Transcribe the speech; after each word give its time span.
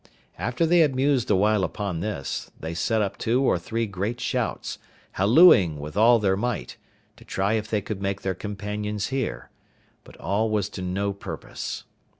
After 0.39 0.65
they 0.65 0.79
had 0.79 0.95
mused 0.95 1.29
a 1.29 1.35
while 1.35 1.63
upon 1.63 1.99
this, 1.99 2.49
they 2.59 2.73
set 2.73 3.03
up 3.03 3.19
two 3.19 3.43
or 3.43 3.59
three 3.59 3.85
great 3.85 4.19
shouts, 4.19 4.79
hallooing 5.11 5.77
with 5.77 5.95
all 5.95 6.17
their 6.17 6.35
might, 6.35 6.75
to 7.17 7.23
try 7.23 7.53
if 7.53 7.69
they 7.69 7.81
could 7.81 8.01
make 8.01 8.21
their 8.23 8.33
companions 8.33 9.09
hear; 9.09 9.51
but 10.03 10.17
all 10.17 10.49
was 10.49 10.69
to 10.69 10.81
no 10.81 11.13
purpose. 11.13 11.83